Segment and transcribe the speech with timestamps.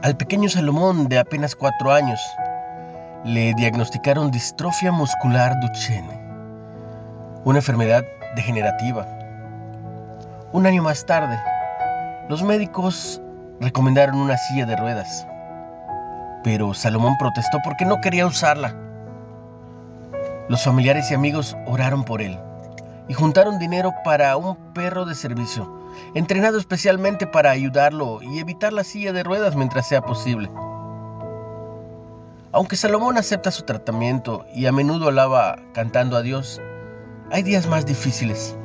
[0.00, 2.20] Al pequeño Salomón de apenas cuatro años
[3.24, 6.20] le diagnosticaron distrofia muscular Duchenne,
[7.44, 8.04] una enfermedad
[8.36, 9.08] degenerativa.
[10.52, 11.36] Un año más tarde,
[12.28, 13.20] los médicos
[13.60, 15.26] recomendaron una silla de ruedas,
[16.44, 18.76] pero Salomón protestó porque no quería usarla.
[20.48, 22.38] Los familiares y amigos oraron por él
[23.08, 28.84] y juntaron dinero para un perro de servicio, entrenado especialmente para ayudarlo y evitar la
[28.84, 30.50] silla de ruedas mientras sea posible.
[32.52, 36.60] Aunque Salomón acepta su tratamiento y a menudo alaba cantando a Dios,
[37.30, 38.56] hay días más difíciles.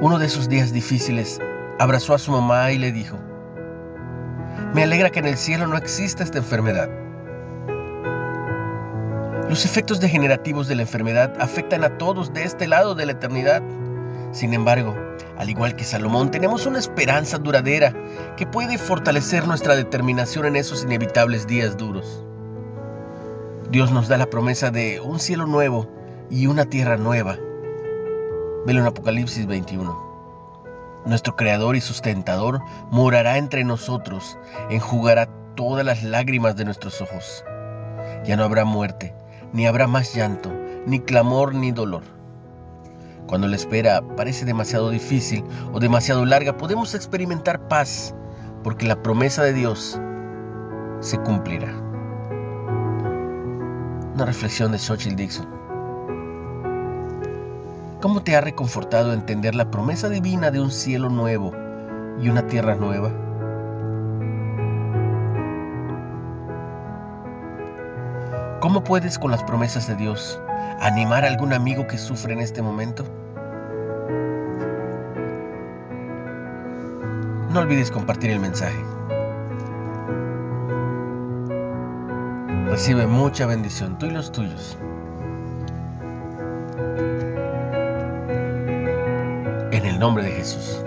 [0.00, 1.40] Uno de esos días difíciles
[1.78, 3.18] abrazó a su mamá y le dijo,
[4.74, 6.88] me alegra que en el cielo no exista esta enfermedad.
[9.52, 13.62] Los efectos degenerativos de la enfermedad afectan a todos de este lado de la eternidad.
[14.32, 14.96] Sin embargo,
[15.36, 17.92] al igual que Salomón, tenemos una esperanza duradera
[18.38, 22.24] que puede fortalecer nuestra determinación en esos inevitables días duros.
[23.70, 25.86] Dios nos da la promesa de un cielo nuevo
[26.30, 27.36] y una tierra nueva.
[28.64, 31.02] Velo en Apocalipsis 21.
[31.04, 34.38] Nuestro Creador y sustentador morará entre nosotros,
[34.70, 37.44] enjugará todas las lágrimas de nuestros ojos.
[38.24, 39.14] Ya no habrá muerte,
[39.52, 40.50] ni habrá más llanto,
[40.86, 42.02] ni clamor, ni dolor.
[43.26, 48.14] Cuando la espera parece demasiado difícil o demasiado larga, podemos experimentar paz,
[48.62, 49.98] porque la promesa de Dios
[51.00, 51.72] se cumplirá.
[54.14, 55.48] Una reflexión de Xochitl Dixon.
[58.00, 61.52] ¿Cómo te ha reconfortado entender la promesa divina de un cielo nuevo
[62.20, 63.10] y una tierra nueva?
[68.62, 70.40] ¿Cómo puedes con las promesas de Dios
[70.80, 73.04] animar a algún amigo que sufre en este momento?
[77.50, 78.78] No olvides compartir el mensaje.
[82.66, 84.78] Recibe mucha bendición, tú y los tuyos.
[89.72, 90.84] En el nombre de Jesús.